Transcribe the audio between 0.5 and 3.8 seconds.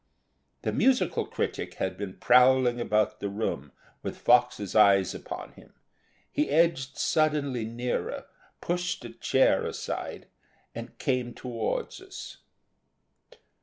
The musical critic had been prowling about the room